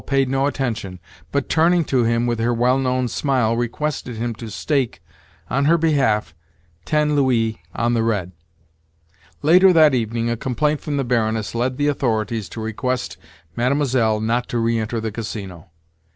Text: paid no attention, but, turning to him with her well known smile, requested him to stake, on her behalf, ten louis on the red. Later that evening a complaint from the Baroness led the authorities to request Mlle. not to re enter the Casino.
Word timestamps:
paid 0.07 0.27
no 0.27 0.47
attention, 0.47 0.99
but, 1.31 1.47
turning 1.47 1.85
to 1.85 2.03
him 2.03 2.25
with 2.25 2.39
her 2.39 2.51
well 2.51 2.79
known 2.79 3.07
smile, 3.07 3.55
requested 3.55 4.15
him 4.15 4.33
to 4.33 4.49
stake, 4.49 4.99
on 5.47 5.65
her 5.65 5.77
behalf, 5.77 6.33
ten 6.85 7.15
louis 7.15 7.61
on 7.75 7.93
the 7.93 8.01
red. 8.01 8.31
Later 9.43 9.71
that 9.71 9.93
evening 9.93 10.27
a 10.27 10.35
complaint 10.35 10.81
from 10.81 10.97
the 10.97 11.03
Baroness 11.03 11.53
led 11.53 11.77
the 11.77 11.85
authorities 11.85 12.49
to 12.49 12.59
request 12.59 13.17
Mlle. 13.55 14.19
not 14.21 14.49
to 14.49 14.57
re 14.57 14.79
enter 14.79 14.99
the 14.99 15.11
Casino. 15.11 15.69